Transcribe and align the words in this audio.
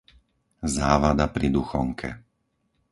Závada 0.75 1.25
pri 1.35 1.47
Duchonke 1.55 2.09